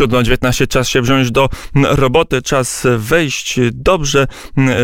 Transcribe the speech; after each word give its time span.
7.19 0.00 0.68
czas 0.68 0.88
się 0.88 1.02
wziąć 1.02 1.30
do 1.30 1.48
roboty, 1.74 2.42
czas 2.42 2.86
wejść 2.98 3.60
dobrze 3.72 4.26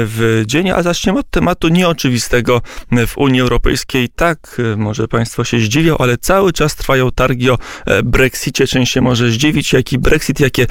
w 0.06 0.42
dzień, 0.46 0.70
a 0.70 0.82
zaczniemy 0.82 1.18
od 1.18 1.30
tematu 1.30 1.68
nieoczywistego 1.68 2.62
w 3.06 3.18
Unii 3.18 3.40
Europejskiej. 3.40 4.08
Tak, 4.08 4.60
może 4.76 5.08
Państwo 5.08 5.44
się 5.44 5.60
zdziwią, 5.60 5.96
ale 5.98 6.18
cały 6.18 6.52
czas 6.52 6.76
trwają 6.76 7.10
targi 7.10 7.50
o 7.50 7.58
Brexicie. 8.04 8.66
Część 8.66 8.92
się 8.92 9.00
może 9.00 9.30
zdziwić, 9.30 9.72
jaki 9.72 9.98
Brexit, 9.98 10.40
jakie 10.40 10.66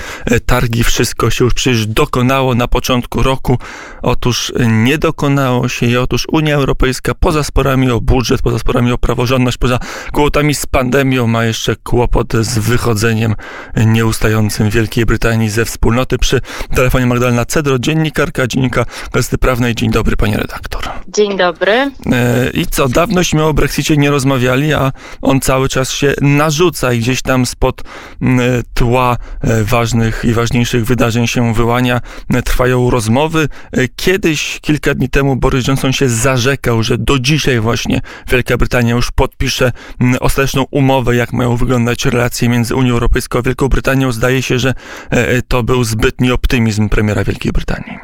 targi, 0.46 0.84
wszystko 0.84 1.30
się 1.30 1.46
już 1.46 1.54
przecież 1.54 1.88
dokonało 1.88 2.56
na 2.56 2.68
początku 2.68 3.24
roku. 3.24 3.58
Otóż 4.02 4.54
nie 4.68 4.98
dokonało 4.98 5.70
się 5.70 5.86
i 5.86 5.98
otóż 5.98 6.28
Unia 6.32 6.56
Europejska 6.56 7.14
poza 7.16 7.44
sporami 7.44 7.92
o 7.92 8.02
budżet, 8.02 8.42
poza 8.42 8.60
sporami 8.60 8.92
o 8.92 8.98
praworządność, 8.98 9.58
poza 9.58 9.80
kłopotami 10.12 10.56
z 10.56 10.66
pandemią 10.66 11.28
ma 11.28 11.46
jeszcze 11.46 11.76
kłopot 11.76 12.34
z 12.34 12.60
wychodzeniem 12.60 13.36
nieustającym 14.30 14.70
Wielkiej 14.70 15.05
Brytanii 15.05 15.50
ze 15.50 15.66
wspólnoty. 15.66 16.18
Przy 16.18 16.42
telefonie 16.75 17.06
Magdalena 17.06 17.46
Cedro, 17.46 17.79
dziennikarka, 17.79 18.47
dziennika 18.47 18.86
Gazety 19.14 19.38
Prawnej. 19.38 19.75
Dzień 19.75 19.92
dobry, 19.92 20.18
panie 20.18 20.38
redaktor. 20.38 20.89
Dzień 21.07 21.38
dobry. 21.38 21.71
E, 21.71 21.92
I 22.54 22.65
co, 22.65 22.89
dawnośmy 22.89 23.43
o 23.43 23.54
Brexicie 23.54 23.97
nie 23.97 24.11
rozmawiali, 24.11 24.74
a 24.74 24.92
on 25.21 25.39
cały 25.42 25.69
czas 25.69 25.92
się 25.92 26.14
narzuca 26.21 26.93
i 26.93 27.00
gdzieś 27.00 27.21
tam 27.21 27.46
spod 27.46 27.82
tła 28.74 29.18
e, 29.42 29.64
ważnych 29.64 30.25
i 30.25 30.33
ważniejszych 30.33 30.86
wydarzeń 30.86 31.27
się 31.27 31.54
wyłania. 31.54 32.02
Trwają 32.45 32.89
rozmowy. 32.89 33.47
E, 33.72 33.88
kiedyś, 33.95 34.59
kilka 34.61 34.95
dni 34.95 35.09
temu 35.09 35.36
Boris 35.36 35.67
Johnson 35.67 35.94
się 35.94 36.09
zarzekał, 36.09 36.83
że 36.83 36.97
do 36.97 37.19
dzisiaj 37.19 37.59
właśnie 37.59 38.02
Wielka 38.31 38.58
Brytania 38.58 38.95
już 38.95 39.11
podpisze 39.11 39.72
ostateczną 40.19 40.66
umowę, 40.72 41.16
jak 41.16 41.33
mają 41.33 41.55
wyglądać 41.55 42.05
relacje 42.05 42.50
między 42.50 42.75
Unią 42.75 42.94
Europejską 42.94 43.39
a 43.39 43.41
Wielką 43.41 43.67
Brytanią. 43.67 44.11
Zdaje 44.19 44.41
się, 44.41 44.59
że 44.59 44.73
to 45.47 45.64
był 45.64 45.83
zbytni 45.83 46.31
optymizm 46.31 46.89
premiera 46.89 47.23
Wielkiej 47.23 47.52
Brytanii. 47.52 48.00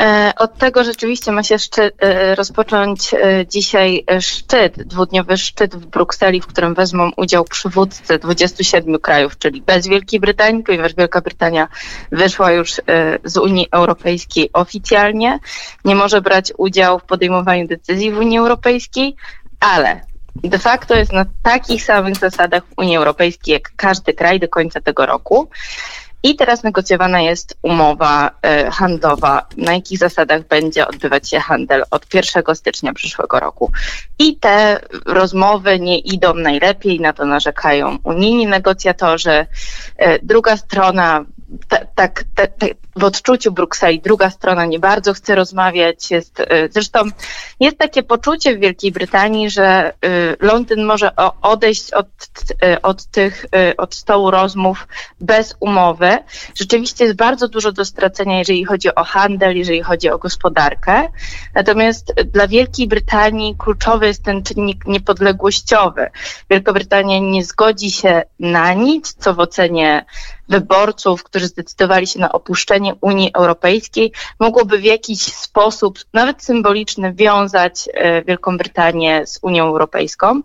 E, 0.00 0.32
od 0.36 0.58
tego 0.58 0.84
rzeczywiście 0.84 1.32
ma 1.32 1.42
się 1.42 1.58
szczyt, 1.58 1.94
e, 1.98 2.34
rozpocząć 2.34 3.14
e, 3.14 3.46
dzisiaj 3.46 4.04
szczyt, 4.20 4.82
dwudniowy 4.82 5.36
szczyt 5.36 5.76
w 5.76 5.86
Brukseli, 5.86 6.40
w 6.40 6.46
którym 6.46 6.74
wezmą 6.74 7.10
udział 7.16 7.44
przywódcy 7.44 8.18
27 8.18 8.98
krajów, 8.98 9.38
czyli 9.38 9.62
bez 9.62 9.86
Wielkiej 9.86 10.20
Brytanii, 10.20 10.62
ponieważ 10.62 10.94
Wielka 10.94 11.20
Brytania 11.20 11.68
wyszła 12.12 12.52
już 12.52 12.70
z 13.24 13.36
Unii 13.36 13.68
Europejskiej 13.70 14.50
oficjalnie, 14.52 15.38
nie 15.84 15.94
może 15.94 16.20
brać 16.20 16.52
udziału 16.58 16.98
w 16.98 17.04
podejmowaniu 17.04 17.66
decyzji 17.66 18.12
w 18.12 18.18
Unii 18.18 18.38
Europejskiej, 18.38 19.16
ale 19.60 20.13
de 20.42 20.58
facto 20.58 20.94
jest 20.94 21.12
na 21.12 21.24
takich 21.42 21.84
samych 21.84 22.16
zasadach 22.16 22.62
w 22.64 22.78
Unii 22.78 22.96
Europejskiej 22.96 23.52
jak 23.52 23.72
każdy 23.76 24.12
kraj 24.12 24.40
do 24.40 24.48
końca 24.48 24.80
tego 24.80 25.06
roku. 25.06 25.48
I 26.22 26.36
teraz 26.36 26.62
negocjowana 26.62 27.20
jest 27.20 27.56
umowa 27.62 28.30
e, 28.42 28.70
handlowa, 28.70 29.46
na 29.56 29.72
jakich 29.72 29.98
zasadach 29.98 30.46
będzie 30.46 30.88
odbywać 30.88 31.30
się 31.30 31.40
handel 31.40 31.84
od 31.90 32.14
1 32.14 32.54
stycznia 32.54 32.92
przyszłego 32.92 33.40
roku. 33.40 33.72
I 34.18 34.36
te 34.36 34.80
rozmowy 35.06 35.80
nie 35.80 35.98
idą 35.98 36.34
najlepiej, 36.34 37.00
na 37.00 37.12
to 37.12 37.24
narzekają 37.24 37.98
unijni 38.04 38.46
negocjatorzy. 38.46 39.46
E, 39.96 40.18
druga 40.18 40.56
strona 40.56 41.24
tak 41.94 42.24
w 42.96 43.04
odczuciu 43.04 43.52
Brukseli 43.52 44.00
druga 44.00 44.30
strona 44.30 44.66
nie 44.66 44.78
bardzo 44.78 45.14
chce 45.14 45.34
rozmawiać. 45.34 46.10
Jest, 46.10 46.40
y, 46.40 46.44
zresztą 46.70 47.00
jest 47.60 47.78
takie 47.78 48.02
poczucie 48.02 48.56
w 48.56 48.60
Wielkiej 48.60 48.92
Brytanii, 48.92 49.50
że 49.50 49.92
y, 50.04 50.36
Londyn 50.40 50.84
może 50.84 51.10
odejść 51.42 51.92
od, 51.92 52.06
y, 52.64 52.82
od 52.82 53.04
tych, 53.04 53.46
od 53.76 53.94
stołu 53.94 54.30
rozmów 54.30 54.88
bez 55.20 55.56
umowy. 55.60 56.18
Rzeczywiście 56.54 57.04
jest 57.04 57.16
bardzo 57.16 57.48
dużo 57.48 57.72
do 57.72 57.84
stracenia, 57.84 58.38
jeżeli 58.38 58.64
chodzi 58.64 58.94
o 58.94 59.04
handel, 59.04 59.56
jeżeli 59.56 59.82
chodzi 59.82 60.10
o 60.10 60.18
gospodarkę. 60.18 61.08
Natomiast 61.54 62.12
dla 62.32 62.48
Wielkiej 62.48 62.88
Brytanii 62.88 63.56
kluczowy 63.58 64.06
jest 64.06 64.24
ten 64.24 64.42
czynnik 64.42 64.86
niepodległościowy. 64.86 66.10
Wielka 66.50 66.72
Brytania 66.72 67.18
nie 67.18 67.44
zgodzi 67.44 67.90
się 67.90 68.22
na 68.40 68.72
nic, 68.72 69.14
co 69.14 69.34
w 69.34 69.40
ocenie 69.40 70.04
wyborców, 70.48 71.24
którzy 71.24 71.46
zdecydowali 71.46 72.06
się 72.06 72.20
na 72.20 72.32
opuszczenie 72.32 72.83
Unii 73.00 73.30
Europejskiej, 73.34 74.12
mogłoby 74.40 74.78
w 74.78 74.84
jakiś 74.84 75.22
sposób, 75.22 75.98
nawet 76.12 76.44
symboliczny, 76.44 77.12
wiązać 77.12 77.88
e, 77.94 78.22
Wielką 78.22 78.58
Brytanię 78.58 79.26
z 79.26 79.38
Unią 79.42 79.64
Europejską 79.64 80.40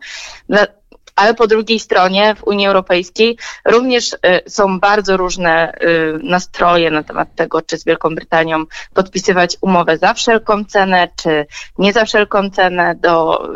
ale 1.19 1.33
po 1.33 1.47
drugiej 1.47 1.79
stronie 1.79 2.35
w 2.35 2.43
Unii 2.43 2.67
Europejskiej 2.67 3.37
również 3.65 4.13
y, 4.13 4.17
są 4.47 4.79
bardzo 4.79 5.17
różne 5.17 5.73
y, 5.73 6.19
nastroje 6.23 6.91
na 6.91 7.03
temat 7.03 7.35
tego, 7.35 7.61
czy 7.61 7.77
z 7.77 7.85
Wielką 7.85 8.15
Brytanią 8.15 8.65
podpisywać 8.93 9.57
umowę 9.61 9.97
za 9.97 10.13
wszelką 10.13 10.65
cenę, 10.65 11.07
czy 11.15 11.45
nie 11.77 11.93
za 11.93 12.05
wszelką 12.05 12.49
cenę 12.49 12.95
do 12.95 13.45
y, 13.45 13.49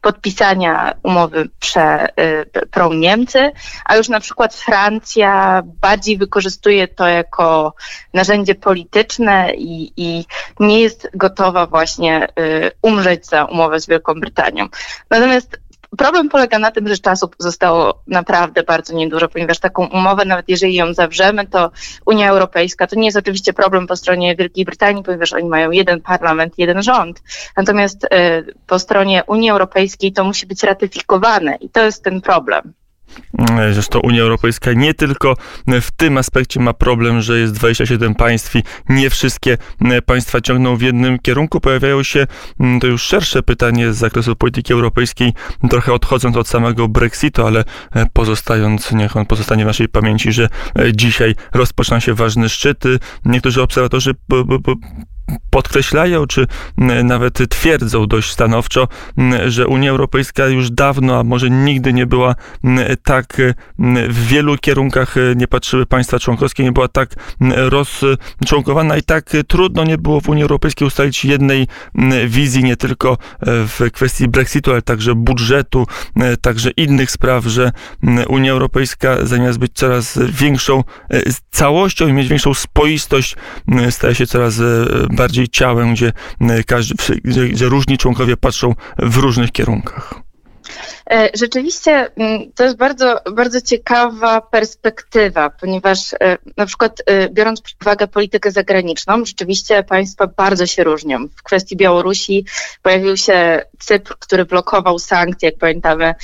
podpisania 0.00 0.94
umowy 1.02 1.48
prze, 1.60 2.08
pro 2.70 2.94
Niemcy, 2.94 3.52
a 3.84 3.96
już 3.96 4.08
na 4.08 4.20
przykład 4.20 4.54
Francja 4.54 5.62
bardziej 5.64 6.18
wykorzystuje 6.18 6.88
to 6.88 7.06
jako 7.06 7.74
narzędzie 8.14 8.54
polityczne 8.54 9.54
i, 9.54 9.92
i 9.96 10.24
nie 10.60 10.80
jest 10.80 11.08
gotowa 11.14 11.66
właśnie 11.66 12.28
umrzeć 12.82 13.26
za 13.26 13.44
umowę 13.44 13.80
z 13.80 13.86
Wielką 13.86 14.14
Brytanią. 14.14 14.68
Natomiast 15.10 15.58
Problem 15.98 16.28
polega 16.28 16.58
na 16.58 16.70
tym, 16.70 16.88
że 16.88 16.98
czasu 16.98 17.30
zostało 17.38 18.02
naprawdę 18.06 18.62
bardzo 18.62 18.94
niedużo, 18.94 19.28
ponieważ 19.28 19.58
taką 19.58 19.86
umowę, 19.86 20.24
nawet 20.24 20.48
jeżeli 20.48 20.74
ją 20.74 20.94
zawrzemy, 20.94 21.46
to 21.46 21.70
Unia 22.06 22.30
Europejska, 22.30 22.86
to 22.86 22.96
nie 22.96 23.04
jest 23.04 23.16
oczywiście 23.16 23.52
problem 23.52 23.86
po 23.86 23.96
stronie 23.96 24.36
Wielkiej 24.36 24.64
Brytanii, 24.64 25.02
ponieważ 25.02 25.32
oni 25.32 25.48
mają 25.48 25.70
jeden 25.70 26.00
parlament, 26.00 26.58
jeden 26.58 26.82
rząd. 26.82 27.22
Natomiast 27.56 28.04
y, 28.04 28.08
po 28.66 28.78
stronie 28.78 29.24
Unii 29.26 29.50
Europejskiej 29.50 30.12
to 30.12 30.24
musi 30.24 30.46
być 30.46 30.62
ratyfikowane 30.62 31.56
i 31.60 31.68
to 31.68 31.84
jest 31.84 32.04
ten 32.04 32.20
problem. 32.20 32.72
Zresztą 33.72 34.00
Unia 34.00 34.22
Europejska 34.22 34.72
nie 34.72 34.94
tylko 34.94 35.34
w 35.66 35.90
tym 35.90 36.18
aspekcie 36.18 36.60
ma 36.60 36.72
problem, 36.72 37.20
że 37.20 37.38
jest 37.38 37.52
27 37.54 38.14
państw 38.14 38.56
i 38.56 38.62
nie 38.88 39.10
wszystkie 39.10 39.58
państwa 40.06 40.40
ciągną 40.40 40.76
w 40.76 40.82
jednym 40.82 41.18
kierunku. 41.18 41.60
Pojawiają 41.60 42.02
się, 42.02 42.26
mm, 42.60 42.80
to 42.80 42.86
już 42.86 43.02
szersze 43.02 43.42
pytanie 43.42 43.92
z 43.92 43.96
zakresu 43.96 44.36
polityki 44.36 44.72
europejskiej, 44.72 45.32
trochę 45.70 45.92
odchodząc 45.92 46.36
od 46.36 46.48
samego 46.48 46.88
Brexitu, 46.88 47.46
ale 47.46 47.64
e, 47.94 48.06
pozostając, 48.12 48.92
niech 48.92 49.16
on 49.16 49.26
pozostanie 49.26 49.64
w 49.64 49.66
naszej 49.66 49.88
pamięci, 49.88 50.32
że 50.32 50.48
e, 50.78 50.92
dzisiaj 50.92 51.34
rozpoczyna 51.54 52.00
się 52.00 52.14
ważny 52.14 52.48
szczyt. 52.48 52.84
Niektórzy 53.24 53.62
obserwatorzy 53.62 54.14
podkreślają, 55.50 56.26
czy 56.26 56.46
nawet 57.04 57.38
twierdzą 57.48 58.06
dość 58.06 58.30
stanowczo, 58.30 58.88
że 59.46 59.66
Unia 59.66 59.90
Europejska 59.90 60.46
już 60.46 60.70
dawno, 60.70 61.18
a 61.18 61.24
może 61.24 61.50
nigdy 61.50 61.92
nie 61.92 62.06
była 62.06 62.34
tak 63.04 63.36
w 64.08 64.26
wielu 64.26 64.58
kierunkach 64.58 65.14
nie 65.36 65.48
patrzyły 65.48 65.86
państwa 65.86 66.18
członkowskie, 66.18 66.64
nie 66.64 66.72
była 66.72 66.88
tak 66.88 67.10
rozczłonkowana 67.56 68.96
i 68.96 69.02
tak 69.02 69.30
trudno 69.48 69.84
nie 69.84 69.98
było 69.98 70.20
w 70.20 70.28
Unii 70.28 70.42
Europejskiej 70.42 70.86
ustalić 70.86 71.24
jednej 71.24 71.66
wizji, 72.26 72.64
nie 72.64 72.76
tylko 72.76 73.18
w 73.42 73.90
kwestii 73.92 74.28
Brexitu, 74.28 74.70
ale 74.70 74.82
także 74.82 75.14
budżetu, 75.14 75.86
także 76.40 76.70
innych 76.70 77.10
spraw, 77.10 77.44
że 77.44 77.72
Unia 78.28 78.52
Europejska 78.52 79.26
zamiast 79.26 79.58
być 79.58 79.72
coraz 79.74 80.18
większą 80.28 80.84
całością 81.50 82.08
i 82.08 82.12
mieć 82.12 82.28
większą 82.28 82.54
spoistość, 82.54 83.36
staje 83.90 84.14
się 84.14 84.26
coraz 84.26 84.60
bardziej 85.16 85.48
ciałem, 85.48 85.94
gdzie, 85.94 86.12
e, 86.40 86.64
każdy, 86.64 86.94
gdzie, 87.24 87.48
gdzie 87.48 87.66
różni 87.66 87.98
członkowie 87.98 88.36
patrzą 88.36 88.74
w 88.98 89.16
różnych 89.16 89.52
kierunkach. 89.52 90.25
E, 91.10 91.28
rzeczywiście 91.34 92.10
mm, 92.16 92.52
to 92.52 92.64
jest 92.64 92.76
bardzo, 92.76 93.20
bardzo 93.32 93.60
ciekawa 93.60 94.40
perspektywa, 94.40 95.50
ponieważ 95.50 96.12
e, 96.12 96.38
na 96.56 96.66
przykład 96.66 97.02
biorąc 97.30 97.60
pod 97.60 97.72
uwagę 97.82 98.06
politykę 98.06 98.50
zagraniczną, 98.50 99.24
rzeczywiście 99.24 99.82
państwa 99.82 100.26
bardzo 100.26 100.66
się 100.66 100.84
różnią. 100.84 101.28
W 101.36 101.42
kwestii 101.42 101.76
Białorusi 101.76 102.46
pojawił 102.82 103.16
się 103.16 103.62
Cypr, 103.78 104.16
który 104.18 104.44
blokował 104.44 104.98
sankcje, 104.98 105.48
jak 105.48 105.58
pamiętamy. 105.58 106.14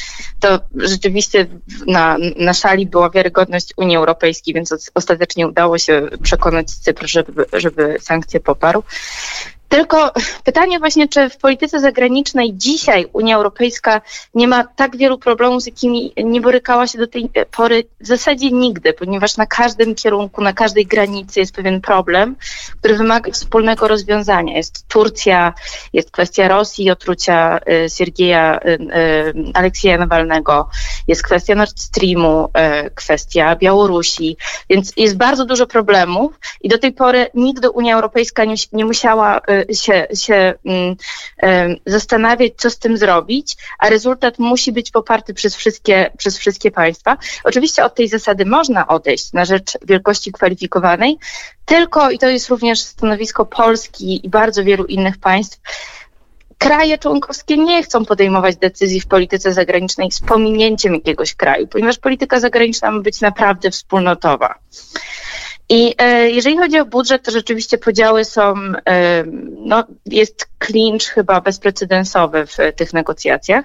To 0.41 0.61
rzeczywiście 0.75 1.47
na, 1.87 2.17
na 2.37 2.55
szali 2.55 2.87
była 2.87 3.11
wiarygodność 3.11 3.73
Unii 3.77 3.97
Europejskiej, 3.97 4.55
więc 4.55 4.91
ostatecznie 4.95 5.49
udało 5.49 5.79
się 5.79 6.09
przekonać 6.23 6.71
Cypr, 6.71 7.07
żeby, 7.07 7.45
żeby 7.53 7.97
sankcje 8.01 8.41
poparł. 8.41 8.83
Tylko 9.73 10.13
pytanie 10.45 10.79
właśnie, 10.79 11.09
czy 11.09 11.31
w 11.31 11.37
polityce 11.37 11.81
zagranicznej 11.81 12.55
dzisiaj 12.55 13.07
Unia 13.13 13.37
Europejska 13.37 14.01
nie 14.35 14.49
ma 14.49 14.65
tak 14.65 14.97
wielu 14.97 15.19
problemów, 15.19 15.63
z 15.63 15.67
jakimi 15.67 16.13
nie 16.25 16.41
borykała 16.41 16.87
się 16.87 16.99
do 16.99 17.07
tej 17.07 17.31
pory 17.57 17.85
w 18.01 18.07
zasadzie 18.07 18.51
nigdy, 18.51 18.93
ponieważ 18.93 19.37
na 19.37 19.47
każdym 19.47 19.95
kierunku, 19.95 20.43
na 20.43 20.53
każdej 20.53 20.87
granicy 20.87 21.41
jest 21.41 21.55
pewien 21.55 21.81
problem, 21.81 22.37
który 22.79 22.97
wymaga 22.97 23.33
wspólnego 23.33 23.89
rozwiązania. 23.89 24.57
Jest 24.57 24.89
Turcja, 24.89 25.55
jest 25.93 26.11
kwestia 26.11 26.49
Rosji, 26.49 26.91
otrucia 26.91 27.59
y, 27.59 27.91
Siergieja 27.91 28.61
y, 28.65 28.69
y, 28.69 29.53
Aleksieja 29.55 29.99
Nawalnego, 29.99 30.69
jest 31.09 31.23
kwestia 31.23 31.55
Nord 31.55 31.81
Streamu, 31.81 32.49
kwestia 32.95 33.57
Białorusi, 33.57 34.37
więc 34.71 34.93
jest 34.97 35.17
bardzo 35.17 35.45
dużo 35.45 35.67
problemów 35.67 36.41
i 36.61 36.69
do 36.69 36.79
tej 36.79 36.93
pory 36.93 37.27
nigdy 37.35 37.71
Unia 37.71 37.95
Europejska 37.95 38.45
nie, 38.45 38.55
nie 38.73 38.85
musiała 38.85 39.41
się, 39.73 40.07
się 40.15 40.55
mm, 40.65 40.97
zastanawiać, 41.87 42.53
co 42.57 42.71
z 42.71 42.79
tym 42.79 42.97
zrobić, 42.97 43.57
a 43.79 43.89
rezultat 43.89 44.39
musi 44.39 44.73
być 44.73 44.91
poparty 44.91 45.35
przez 45.35 45.57
wszystkie, 45.57 46.11
przez 46.19 46.39
wszystkie 46.39 46.71
państwa. 46.71 47.17
Oczywiście 47.45 47.85
od 47.85 47.95
tej 47.95 48.09
zasady 48.09 48.47
można 48.47 48.89
odejść 48.89 49.33
na 49.33 49.45
rzecz 49.45 49.79
wielkości 49.83 50.33
kwalifikowanej, 50.33 51.19
tylko, 51.65 52.11
i 52.11 52.19
to 52.19 52.29
jest 52.29 52.49
również 52.49 52.81
stanowisko 52.81 53.47
Polski 53.47 54.27
i 54.27 54.29
bardzo 54.29 54.65
wielu 54.65 54.85
innych 54.85 55.19
państw, 55.19 55.61
kraje 56.63 56.99
członkowskie 56.99 57.57
nie 57.57 57.83
chcą 57.83 58.05
podejmować 58.05 58.57
decyzji 58.57 59.01
w 59.01 59.07
polityce 59.07 59.53
zagranicznej 59.53 60.11
z 60.13 60.21
pominięciem 60.21 60.95
jakiegoś 60.95 61.35
kraju, 61.35 61.67
ponieważ 61.67 61.99
polityka 61.99 62.41
zagraniczna 62.41 62.91
ma 62.91 63.01
być 63.01 63.21
naprawdę 63.21 63.71
wspólnotowa. 63.71 64.55
I 65.69 65.95
e, 65.99 66.31
jeżeli 66.31 66.59
chodzi 66.59 66.79
o 66.79 66.87
budżet, 66.87 67.23
to 67.23 67.31
rzeczywiście 67.31 67.79
podziały 67.79 68.25
są, 68.25 68.55
e, 68.89 69.25
no, 69.59 69.85
jest 70.07 70.49
clinch 70.59 71.03
chyba 71.03 71.41
bezprecedensowy 71.41 72.47
w 72.47 72.57
tych 72.77 72.93
negocjacjach, 72.93 73.65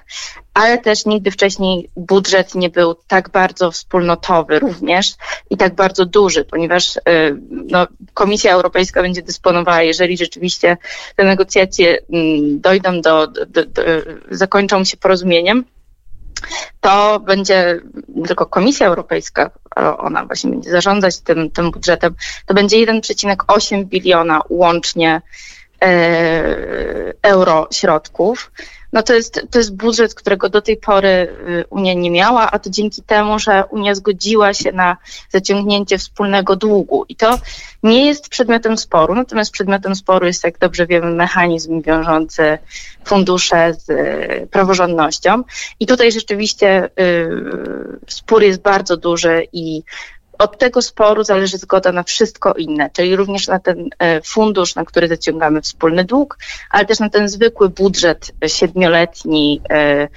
ale 0.54 0.78
też 0.78 1.06
nigdy 1.06 1.32
wcześniej 1.32 1.90
budżet 1.96 2.56
nie 2.56 2.70
był 2.70 2.96
tak 3.08 3.30
bardzo 3.30 3.72
wspólnotowy 3.72 4.60
również 4.60 5.14
i 5.50 5.58
tak 5.58 5.76
bardzo 5.76 6.06
duży, 6.06 6.46
ponieważ 6.46 6.98
e, 6.98 7.02
no, 7.50 7.88
Komisja 8.14 8.54
Europejska 8.54 9.02
będzie 9.02 9.22
dysponowała, 9.22 9.82
jeżeli 9.82 10.18
rzeczywiście 10.18 10.78
te 11.16 11.24
negocjacje 11.24 11.98
mm, 12.14 12.62
dojdą 12.62 13.02
do, 13.02 13.28
do, 13.28 13.46
do, 13.46 13.66
do 13.66 13.82
zakończą 14.32 14.84
się 14.84 14.98
porozumieniem, 14.98 15.64
to 16.82 17.20
będzie 17.20 17.82
tylko 18.28 18.46
Komisja 18.46 18.88
Europejska, 18.88 19.50
ona 19.98 20.26
właśnie 20.26 20.52
będzie 20.52 20.72
zarządzać 20.72 21.20
tym, 21.20 21.52
tym 21.52 21.72
budżetem, 21.72 22.16
to 22.46 22.54
będzie 22.54 22.78
1,8 22.78 23.86
biliona 23.86 24.42
łącznie 24.50 25.22
e, 25.84 27.14
euro 27.22 27.68
środków 27.72 28.52
no 28.94 29.04
to 29.04 29.14
jest, 29.14 29.42
to 29.52 29.60
jest 29.60 29.76
budżet, 29.76 30.14
którego 30.14 30.50
do 30.50 30.62
tej 30.62 30.78
pory 30.78 31.08
y, 31.08 31.66
Unia 31.70 31.94
nie 31.94 32.12
miała, 32.12 32.52
a 32.52 32.60
to 32.60 32.70
dzięki 32.70 33.02
temu, 33.02 33.40
że 33.40 33.64
Unia 33.70 33.96
zgodziła 33.96 34.54
się 34.54 34.72
na 34.72 34.98
zaciągnięcie 35.30 35.98
wspólnego 35.98 36.56
długu. 36.56 37.06
I 37.10 37.16
to 37.16 37.40
nie 37.84 38.06
jest 38.06 38.30
przedmiotem 38.30 38.78
sporu, 38.78 39.16
natomiast 39.16 39.52
przedmiotem 39.52 39.96
sporu 39.96 40.26
jest, 40.26 40.44
jak 40.44 40.60
dobrze 40.60 40.88
wiemy, 40.88 41.12
mechanizm 41.12 41.82
wiążący 41.82 42.58
fundusze 43.06 43.74
z 43.74 43.90
y, 43.90 44.48
praworządnością. 44.52 45.44
I 45.80 45.88
tutaj 45.88 46.12
rzeczywiście 46.12 46.90
y, 47.00 47.30
spór 48.08 48.44
jest 48.44 48.62
bardzo 48.62 48.98
duży 48.98 49.48
i 49.54 49.84
od 50.38 50.58
tego 50.58 50.82
sporu 50.82 51.24
zależy 51.24 51.58
zgoda 51.58 51.92
na 51.92 52.04
wszystko 52.04 52.54
inne, 52.54 52.90
czyli 52.94 53.16
również 53.16 53.48
na 53.48 53.60
ten 53.60 53.90
e, 54.00 54.22
fundusz, 54.22 54.76
na 54.76 54.86
który 54.86 55.08
zaciągamy 55.08 55.62
wspólny 55.62 56.04
dług, 56.04 56.38
ale 56.72 56.86
też 56.86 57.00
na 57.00 57.10
ten 57.10 57.30
zwykły 57.30 57.70
budżet 57.70 58.32
siedmioletni. 58.48 59.62
E, 59.70 60.08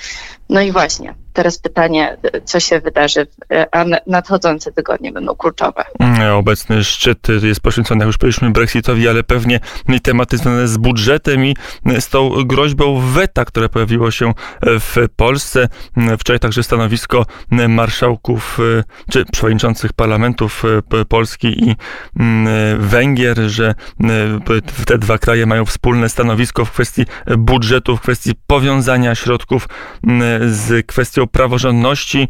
no 0.48 0.60
i 0.60 0.72
właśnie, 0.72 1.14
teraz 1.40 1.58
pytanie, 1.58 2.16
co 2.44 2.60
się 2.60 2.80
wydarzy, 2.80 3.26
a 3.72 3.84
nadchodzące 4.06 4.72
tygodnie 4.72 5.12
będą 5.12 5.34
kluczowe. 5.34 5.84
Mm, 5.98 6.34
obecny 6.34 6.84
szczyt 6.84 7.28
jest 7.42 7.60
poświęcony, 7.60 7.98
jak 7.98 8.06
już 8.06 8.18
powiedzieliśmy, 8.18 8.50
Brexitowi, 8.50 9.08
ale 9.08 9.22
pewnie 9.22 9.60
tematy 10.02 10.36
związane 10.36 10.68
z 10.68 10.76
budżetem 10.76 11.44
i 11.44 11.56
z 12.00 12.08
tą 12.08 12.30
groźbą 12.44 13.00
weta, 13.00 13.44
które 13.44 13.68
pojawiło 13.68 14.10
się 14.10 14.32
w 14.62 14.96
Polsce. 15.16 15.68
Wczoraj 16.18 16.40
także 16.40 16.62
stanowisko 16.62 17.26
marszałków 17.68 18.58
czy 19.10 19.24
przewodniczących 19.24 19.92
parlamentów 19.92 20.62
Polski 21.08 21.64
i 21.68 21.76
mm, 22.20 22.80
Węgier, 22.80 23.38
że 23.38 23.74
te 24.86 24.98
dwa 24.98 25.18
kraje 25.18 25.46
mają 25.46 25.64
wspólne 25.64 26.08
stanowisko 26.08 26.64
w 26.64 26.70
kwestii 26.70 27.04
budżetu, 27.38 27.96
w 27.96 28.00
kwestii 28.00 28.32
powiązania 28.46 29.14
środków 29.14 29.68
mm, 30.06 30.54
z 30.54 30.86
kwestią 30.86 31.26
praworządności, 31.32 32.28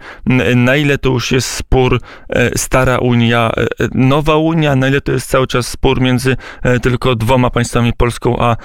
na 0.56 0.76
ile 0.76 0.98
to 0.98 1.08
już 1.08 1.32
jest 1.32 1.48
spór 1.48 2.00
e, 2.28 2.58
stara 2.58 2.98
Unia, 2.98 3.52
e, 3.56 3.88
nowa 3.94 4.36
Unia, 4.36 4.76
na 4.76 4.88
ile 4.88 5.00
to 5.00 5.12
jest 5.12 5.30
cały 5.30 5.46
czas 5.46 5.68
spór 5.68 6.00
między 6.00 6.36
e, 6.62 6.80
tylko 6.80 7.14
dwoma 7.14 7.50
państwami, 7.50 7.92
Polską 7.92 8.36
a, 8.38 8.56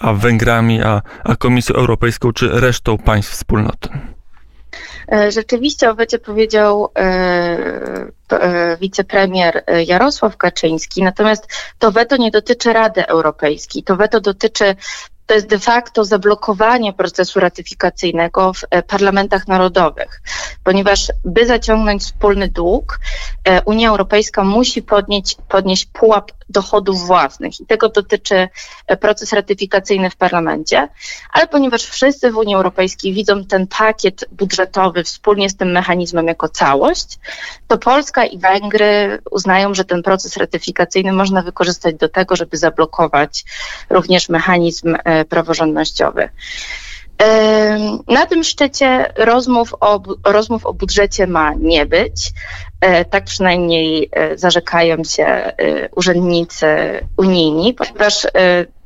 a 0.00 0.12
Węgrami, 0.12 0.82
a, 0.82 1.02
a 1.24 1.36
Komisją 1.36 1.74
Europejską, 1.74 2.32
czy 2.32 2.48
resztą 2.48 2.98
państw 2.98 3.32
wspólnoty? 3.32 3.88
Rzeczywiście 5.28 5.90
o 5.90 5.94
wecie 5.94 6.18
powiedział 6.18 6.92
wicepremier 8.80 9.64
Jarosław 9.86 10.36
Kaczyński, 10.36 11.02
natomiast 11.02 11.48
to 11.78 11.92
weto 11.92 12.16
nie 12.16 12.30
dotyczy 12.30 12.72
Rady 12.72 13.06
Europejskiej, 13.06 13.82
to 13.82 13.96
weto 13.96 14.20
dotyczy 14.20 14.76
to 15.30 15.34
jest 15.34 15.46
de 15.46 15.58
facto 15.58 16.04
zablokowanie 16.04 16.92
procesu 16.92 17.40
ratyfikacyjnego 17.40 18.52
w 18.52 18.64
e, 18.70 18.82
parlamentach 18.82 19.48
narodowych, 19.48 20.22
ponieważ 20.64 21.12
by 21.24 21.46
zaciągnąć 21.46 22.02
wspólny 22.02 22.48
dług, 22.48 23.00
e, 23.44 23.62
Unia 23.62 23.88
Europejska 23.88 24.44
musi 24.44 24.82
podnieść, 24.82 25.36
podnieść 25.48 25.86
pułap 25.86 26.32
dochodów 26.48 27.06
własnych. 27.06 27.60
I 27.60 27.66
tego 27.66 27.88
dotyczy 27.88 28.48
e, 28.86 28.96
proces 28.96 29.32
ratyfikacyjny 29.32 30.10
w 30.10 30.16
parlamencie, 30.16 30.88
ale 31.32 31.46
ponieważ 31.46 31.84
wszyscy 31.84 32.30
w 32.30 32.36
Unii 32.36 32.54
Europejskiej 32.54 33.12
widzą 33.12 33.44
ten 33.44 33.66
pakiet 33.66 34.24
budżetowy 34.32 35.04
wspólnie 35.04 35.50
z 35.50 35.56
tym 35.56 35.70
mechanizmem 35.72 36.26
jako 36.26 36.48
całość, 36.48 37.18
to 37.68 37.78
Polska 37.78 38.24
i 38.24 38.38
Węgry 38.38 39.18
uznają, 39.30 39.74
że 39.74 39.84
ten 39.84 40.02
proces 40.02 40.36
ratyfikacyjny 40.36 41.12
można 41.12 41.42
wykorzystać 41.42 41.94
do 41.94 42.08
tego, 42.08 42.36
żeby 42.36 42.56
zablokować 42.56 43.44
również 43.90 44.28
mechanizm 44.28 44.96
praworządnościowy. 45.24 46.28
Na 48.08 48.26
tym 48.26 48.44
szczycie 48.44 49.12
rozmów 49.16 49.74
o, 49.80 50.02
rozmów 50.24 50.66
o 50.66 50.74
budżecie 50.74 51.26
ma 51.26 51.54
nie 51.54 51.86
być. 51.86 52.32
E, 52.80 53.04
tak 53.04 53.24
przynajmniej 53.24 54.08
e, 54.12 54.38
zarzekają 54.38 55.04
się 55.04 55.24
e, 55.24 55.52
urzędnicy 55.96 56.66
unijni, 57.16 57.74
ponieważ 57.74 58.26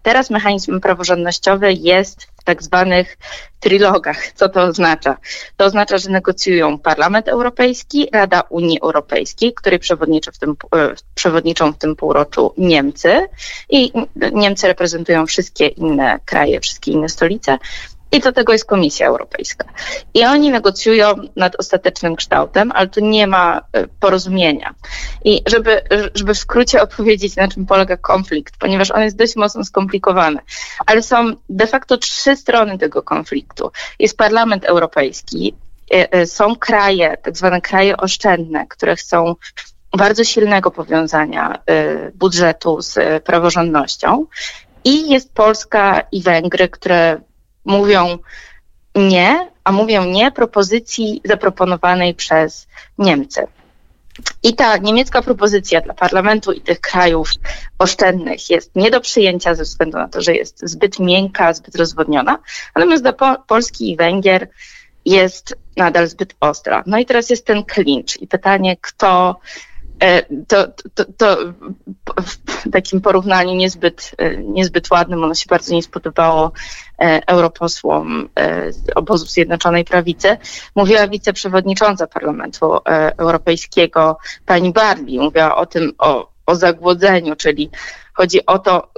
teraz 0.03 0.31
mechanizm 0.31 0.81
praworządnościowy 0.81 1.73
jest 1.73 2.34
tak 2.45 2.63
zwanych 2.63 3.19
trilogach. 3.61 4.33
Co 4.33 4.49
to 4.49 4.63
oznacza? 4.63 5.17
To 5.57 5.65
oznacza, 5.65 5.99
że 5.99 6.11
negocjują 6.11 6.79
Parlament 6.79 7.29
Europejski, 7.29 8.09
Rada 8.13 8.41
Unii 8.41 8.81
Europejskiej, 8.83 9.55
której 9.55 9.79
przewodniczą 9.79 10.33
w 10.33 10.39
tym, 10.39 10.57
przewodniczą 11.15 11.73
w 11.73 11.79
tym 11.79 11.97
półroczu 11.97 12.55
Niemcy 12.59 13.29
i 13.71 13.93
Niemcy 14.33 14.67
reprezentują 14.67 15.27
wszystkie 15.27 15.67
inne 15.67 16.21
kraje, 16.25 16.61
wszystkie 16.61 16.93
inne 16.93 17.09
stolice 17.09 17.59
i 18.15 18.21
do 18.21 18.33
tego 18.33 18.53
jest 18.53 18.65
Komisja 18.65 19.07
Europejska. 19.07 19.65
I 20.15 20.25
oni 20.25 20.51
negocjują 20.51 21.15
nad 21.37 21.57
ostatecznym 21.57 22.17
kształtem, 22.17 22.73
ale 22.73 22.89
tu 22.89 23.01
nie 23.01 23.27
ma 23.27 23.61
e, 23.73 23.87
porozumienia. 24.01 24.75
I 25.25 25.43
żeby, 25.47 25.83
żeby 26.15 26.35
w 26.35 26.39
skrócie 26.39 26.83
opowiedzieć, 26.83 27.37
na 27.37 27.49
czym 27.49 27.67
polega 27.67 27.97
konflikt, 27.97 28.55
ponieważ 28.59 28.91
on 28.91 29.03
jest 29.03 29.17
dość 29.17 29.37
mocno 29.37 29.65
skomplikowany, 29.65 30.39
ale 30.87 31.03
są 31.03 31.33
de 31.49 31.67
facto 31.67 31.97
trzy 31.99 32.37
strony 32.37 32.79
tego 32.79 33.03
konfliktu. 33.03 33.71
Jest 33.99 34.17
Parlament 34.17 34.65
Europejski, 34.65 35.55
e, 35.95 36.13
e, 36.13 36.27
są 36.27 36.57
kraje, 36.57 37.17
tak 37.23 37.37
zwane 37.37 37.61
kraje 37.61 37.97
oszczędne, 37.97 38.67
które 38.69 38.97
chcą 38.97 39.35
bardzo 39.97 40.25
silnego 40.25 40.71
powiązania 40.71 41.59
budżetu 42.15 42.83
z 42.83 43.25
praworządnością. 43.25 44.27
I 44.85 45.11
jest 45.11 45.35
Polska 45.35 46.01
i 46.13 46.23
Węgry, 46.23 46.69
które 46.69 47.21
mówią 47.65 48.19
nie, 48.95 49.51
a 49.65 49.73
mówią 49.73 50.05
nie 50.05 50.33
propozycji 50.33 51.21
zaproponowanej 51.25 52.15
przez 52.15 52.67
Niemcy. 52.99 53.47
I 54.43 54.55
ta 54.55 54.77
niemiecka 54.77 55.23
propozycja 55.23 55.81
dla 55.81 55.95
parlamentu 55.95 56.53
i 56.53 56.61
tych 56.61 56.81
krajów 56.81 57.29
oszczędnych 57.79 58.51
jest 58.51 58.77
nie 58.77 58.91
do 58.91 59.01
przyjęcia 59.01 59.55
ze 59.55 59.63
względu 59.63 59.99
na 59.99 60.09
to, 60.09 60.21
że 60.21 60.35
jest 60.35 60.61
zbyt 60.63 60.99
miękka, 60.99 61.55
zbyt 61.55 61.77
rozwodniona, 61.77 62.39
natomiast 62.77 63.03
dla 63.03 63.13
po 63.13 63.37
Polski 63.47 63.93
i 63.93 63.97
Węgier 63.97 64.49
jest 65.05 65.57
nadal 65.77 66.09
zbyt 66.09 66.35
ostra. 66.41 66.83
No 66.87 66.99
i 66.99 67.07
teraz 67.07 67.31
jest 67.31 67.47
ten 67.47 67.65
klincz 67.65 68.21
i 68.21 68.27
pytanie, 68.27 68.77
kto 68.81 69.41
to, 70.49 70.67
to, 70.95 71.05
to 71.17 71.37
w 72.23 72.71
takim 72.71 73.01
porównaniu 73.01 73.55
niezbyt, 73.55 74.11
niezbyt 74.45 74.91
ładnym, 74.91 75.25
ono 75.25 75.35
się 75.35 75.45
bardzo 75.49 75.75
nie 75.75 75.83
spodobało 75.83 76.53
europosłom 77.27 78.29
z 78.71 78.97
obozu 78.97 79.27
Zjednoczonej 79.27 79.85
Prawicy. 79.85 80.37
Mówiła 80.75 81.09
wiceprzewodnicząca 81.09 82.07
Parlamentu 82.07 82.79
Europejskiego 83.19 84.19
pani 84.47 84.73
Barbie, 84.73 85.21
mówiła 85.21 85.57
o 85.57 85.67
tym, 85.67 85.93
o, 85.99 86.34
o 86.47 86.55
zagłodzeniu, 86.55 87.37
czyli 87.37 87.71
Chodzi 88.15 88.47
o 88.47 88.59
to, 88.59 88.89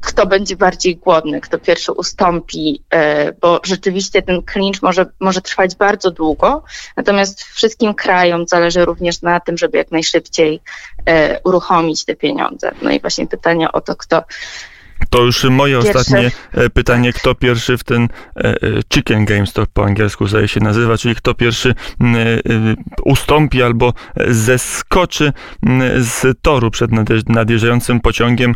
kto 0.00 0.26
będzie 0.26 0.56
bardziej 0.56 0.96
głodny, 0.96 1.40
kto 1.40 1.58
pierwszy 1.58 1.92
ustąpi, 1.92 2.82
e, 2.90 3.32
bo 3.32 3.60
rzeczywiście 3.64 4.22
ten 4.22 4.42
clinch 4.42 4.82
może, 4.82 5.06
może 5.20 5.40
trwać 5.40 5.76
bardzo 5.76 6.10
długo, 6.10 6.62
natomiast 6.96 7.42
wszystkim 7.42 7.94
krajom 7.94 8.46
zależy 8.46 8.84
również 8.84 9.22
na 9.22 9.40
tym, 9.40 9.58
żeby 9.58 9.78
jak 9.78 9.90
najszybciej 9.90 10.60
e, 11.06 11.40
uruchomić 11.44 12.04
te 12.04 12.16
pieniądze. 12.16 12.72
No 12.82 12.90
i 12.90 13.00
właśnie 13.00 13.26
pytanie 13.26 13.72
o 13.72 13.80
to, 13.80 13.96
kto 13.96 14.22
to 15.10 15.22
już 15.22 15.44
moje 15.44 15.74
Pierwsze. 15.74 15.98
ostatnie 15.98 16.30
e, 16.52 16.70
pytanie, 16.70 17.12
kto 17.12 17.34
pierwszy 17.34 17.78
w 17.78 17.84
ten 17.84 18.02
e, 18.02 18.44
e, 18.44 18.56
Chicken 18.94 19.24
Games, 19.24 19.52
to 19.52 19.66
po 19.72 19.84
angielsku 19.84 20.26
zdaje 20.26 20.48
się 20.48 20.60
nazywa, 20.60 20.98
czyli 20.98 21.14
kto 21.14 21.34
pierwszy 21.34 21.74
ustąpi 23.04 23.62
albo 23.62 23.92
zeskoczy 24.28 25.32
z 25.98 26.38
toru 26.42 26.70
przed 26.70 26.90
nadjeżdżającym 27.28 28.00
pociągiem. 28.00 28.54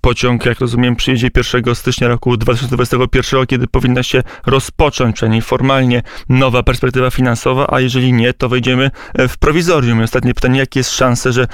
Pociąg, 0.00 0.46
jak 0.46 0.60
rozumiem, 0.60 0.96
przyjedzie 0.96 1.30
1 1.36 1.74
stycznia 1.74 2.08
roku 2.08 2.36
2021, 2.36 3.46
kiedy 3.46 3.66
powinna 3.66 4.02
się 4.02 4.22
rozpocząć, 4.46 5.16
przynajmniej 5.16 5.42
formalnie, 5.42 6.02
nowa 6.28 6.62
perspektywa 6.62 7.10
finansowa, 7.10 7.66
a 7.70 7.80
jeżeli 7.80 8.12
nie, 8.12 8.32
to 8.32 8.48
wejdziemy 8.48 8.90
w 9.28 9.38
prowizorium. 9.38 10.00
I 10.00 10.02
ostatnie 10.02 10.34
pytanie, 10.34 10.58
jakie 10.58 10.80
jest 10.80 10.90
szanse, 10.90 11.32
że 11.32 11.46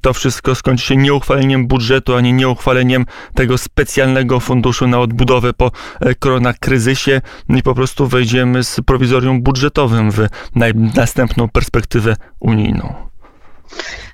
to 0.00 0.12
wszystko 0.12 0.54
skończy 0.54 0.86
się 0.86 0.96
nieuchwaleniem 0.96 1.66
budżetu, 1.66 2.14
a 2.14 2.20
nie 2.20 2.32
nieuchwaleniem 2.32 3.06
tego 3.34 3.58
specjalnego 3.58 3.79
specjalnego 3.80 4.40
funduszu 4.40 4.86
na 4.86 4.98
odbudowę 4.98 5.52
po 5.52 5.70
e, 6.00 6.14
koronakryzysie 6.14 7.20
i 7.48 7.62
po 7.62 7.74
prostu 7.74 8.06
wejdziemy 8.06 8.64
z 8.64 8.80
prowizorium 8.86 9.42
budżetowym 9.42 10.10
w 10.10 10.26
następną 10.96 11.48
perspektywę 11.48 12.16
unijną. 12.40 12.94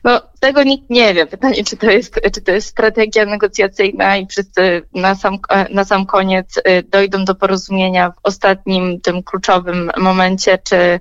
No, 0.07 0.21
tego 0.41 0.63
nikt 0.63 0.91
nie 0.91 1.15
wie. 1.15 1.27
Pytanie, 1.27 1.65
czy 1.65 1.77
to 1.77 1.91
jest, 1.91 2.21
czy 2.35 2.41
to 2.41 2.53
jest 2.53 2.69
strategia 2.69 3.25
negocjacyjna 3.25 4.17
i 4.17 4.27
wszyscy 4.27 4.83
na 4.95 5.15
sam, 5.15 5.39
na 5.71 5.85
sam 5.85 6.07
koniec 6.07 6.57
y, 6.57 6.83
dojdą 6.83 7.25
do 7.25 7.35
porozumienia 7.35 8.11
w 8.11 8.15
ostatnim, 8.23 9.01
tym 9.01 9.23
kluczowym 9.23 9.91
momencie, 9.97 10.59
czy, 10.65 11.01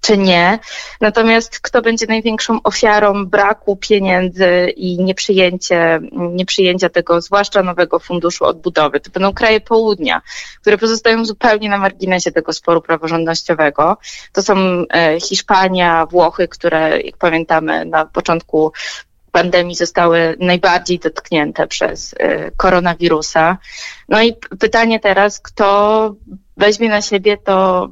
czy 0.00 0.18
nie. 0.18 0.58
Natomiast 1.00 1.60
kto 1.60 1.82
będzie 1.82 2.06
największą 2.06 2.62
ofiarą 2.62 3.26
braku 3.26 3.76
pieniędzy 3.76 4.72
i 4.76 5.04
nieprzyjęcie, 5.04 6.00
nieprzyjęcia 6.12 6.88
tego, 6.88 7.20
zwłaszcza 7.20 7.62
nowego 7.62 7.98
funduszu 7.98 8.44
odbudowy, 8.44 9.00
to 9.00 9.10
będą 9.10 9.32
kraje 9.32 9.60
południa, 9.60 10.22
które 10.60 10.78
pozostają 10.78 11.24
zupełnie 11.24 11.68
na 11.68 11.78
marginesie 11.78 12.32
tego 12.32 12.52
sporu 12.52 12.82
praworządnościowego. 12.82 13.96
To 14.32 14.42
są 14.42 14.54
e, 14.94 15.20
Hiszpania, 15.20 16.06
Włochy, 16.06 16.48
które, 16.48 17.00
jak 17.00 17.16
pamiętamy, 17.34 17.84
na 17.84 18.06
początku 18.06 18.72
pandemii 19.32 19.74
zostały 19.74 20.36
najbardziej 20.40 20.98
dotknięte 20.98 21.66
przez 21.66 22.12
y, 22.12 22.52
koronawirusa. 22.56 23.58
No 24.08 24.22
i 24.22 24.34
pytanie 24.58 25.00
teraz, 25.00 25.40
kto 25.40 26.14
weźmie 26.56 26.88
na 26.88 27.02
siebie 27.02 27.36
to 27.36 27.88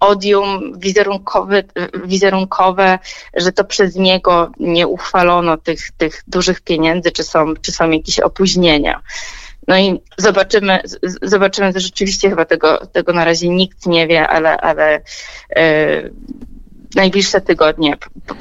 odium 0.00 0.78
wizerunkowe, 0.78 1.62
wizerunkowe, 2.04 2.98
że 3.34 3.52
to 3.52 3.64
przez 3.64 3.96
niego 3.96 4.50
nie 4.60 4.86
uchwalono 4.86 5.56
tych, 5.56 5.90
tych 5.90 6.22
dużych 6.26 6.60
pieniędzy, 6.60 7.10
czy 7.12 7.24
są, 7.24 7.54
czy 7.62 7.72
są 7.72 7.90
jakieś 7.90 8.20
opóźnienia. 8.20 9.02
No 9.68 9.78
i 9.78 10.00
zobaczymy, 10.18 10.82
zobaczymy, 11.22 11.72
że 11.72 11.80
rzeczywiście 11.80 12.30
chyba 12.30 12.44
tego, 12.44 12.86
tego 12.86 13.12
na 13.12 13.24
razie 13.24 13.48
nikt 13.48 13.86
nie 13.86 14.06
wie, 14.06 14.28
ale, 14.28 14.60
ale 14.60 15.00
yy, 15.56 16.12
najbliższe 16.94 17.40
tygodnie 17.40 17.96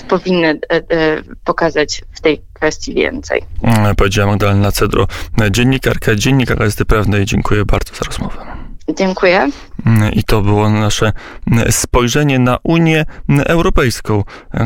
powinny 0.08 0.48
e, 0.48 0.76
e, 0.76 0.82
pokazać 1.44 2.02
w 2.14 2.22
tej 2.22 2.42
kwestii 2.54 2.94
więcej. 2.94 3.44
Mm, 3.64 3.96
powiedziała 3.96 4.32
Magdalena 4.32 4.72
Cedro, 4.72 5.08
dziennikarka 5.52 6.16
Dziennika 6.16 6.56
Gazety 6.56 6.86
Prawnej. 6.86 7.26
Dziękuję 7.26 7.66
bardzo 7.66 7.96
za 7.96 8.06
rozmowę. 8.06 8.62
Dziękuję. 8.98 9.50
Mm, 9.86 10.12
I 10.12 10.24
to 10.24 10.42
było 10.42 10.70
nasze 10.70 11.14
spojrzenie 11.70 12.40
na 12.40 12.58
Unię 12.64 13.06
Europejską, 13.46 14.24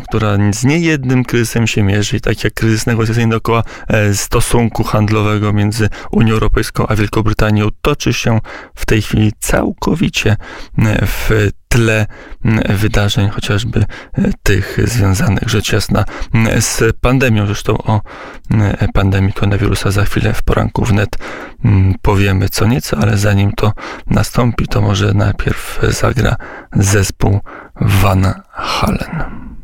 która 0.10 0.38
z 0.54 0.64
niejednym 0.64 1.26
kryzysem 1.26 1.68
się 1.68 1.84
mierzy, 1.84 2.22
tak 2.22 2.44
jak 2.44 2.54
kryzys 2.54 2.86
negocjacyjny 2.86 3.32
dookoła 3.32 3.64
e, 3.88 4.14
stosunku 4.14 4.84
handlowego 4.84 5.54
między 5.54 5.90
Unią 6.12 6.34
Europejską 6.34 6.88
a 6.88 6.96
Wielką 6.96 7.24
toczy 7.82 8.14
się 8.14 8.40
w 8.76 8.86
tej 8.86 9.02
chwili 9.02 9.32
całkowicie 9.40 10.36
w 11.08 11.50
tle 11.76 12.06
wydarzeń, 12.70 13.30
chociażby 13.30 13.80
e, 13.80 14.32
tych 14.44 14.78
związanych 14.84 15.50
rzecz 15.50 15.72
jasna 15.72 16.06
z 16.60 16.96
pandemią. 17.02 17.46
Zresztą 17.46 17.78
o 17.78 18.02
pandemii 18.94 19.34
koronawirusa 19.34 19.92
za 19.92 20.06
chwilę 20.06 20.34
w 20.34 20.44
poranku 20.44 20.86
wnet 20.86 21.18
powiemy 22.02 22.50
co 22.50 22.68
nieco, 22.68 22.98
ale 22.98 23.18
zanim 23.18 23.52
to 23.52 23.74
nastąpi, 24.08 24.68
to 24.68 24.82
może 24.82 25.14
najpierw 25.14 25.80
zagra 25.90 26.36
zespół 26.76 27.40
Van 27.82 28.34
Halen. 28.52 29.55